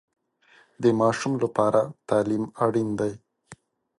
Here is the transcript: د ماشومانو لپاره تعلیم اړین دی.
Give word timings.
د 0.81 0.83
ماشومانو 1.01 1.41
لپاره 1.45 1.81
تعلیم 2.09 2.43
اړین 2.65 2.89
دی. 2.99 3.13